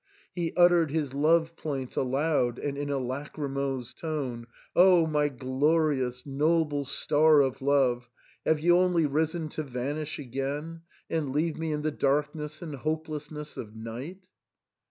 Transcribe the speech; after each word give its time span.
He 0.33 0.51
uttered 0.57 0.89
his 0.89 1.13
love 1.13 1.55
plaints 1.55 1.95
aloud 1.95 2.57
and 2.57 2.75
in 2.75 2.89
a 2.89 2.97
lachrymose 2.97 3.93
tone," 3.93 4.47
Oh! 4.75 5.05
my 5.05 5.29
glorious, 5.29 6.25
noble 6.25 6.85
star 6.85 7.39
of 7.41 7.61
love, 7.61 8.09
have 8.43 8.59
you 8.59 8.79
only 8.79 9.05
risen 9.05 9.47
to 9.49 9.61
van 9.61 9.97
ish 9.97 10.17
again, 10.17 10.81
and 11.07 11.31
leave 11.31 11.59
me 11.59 11.71
in 11.71 11.83
the 11.83 11.91
darkness 11.91 12.63
and 12.63 12.77
hopeless 12.77 13.29
ness 13.29 13.57
of 13.57 13.75
night 13.75 14.25